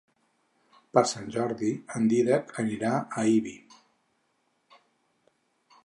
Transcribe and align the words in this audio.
Per 0.97 1.03
Sant 1.11 1.27
Jordi 1.35 1.69
en 1.99 2.09
Dídac 2.13 2.55
anirà 2.65 2.95
a 2.97 3.27
Ibi. 3.35 3.57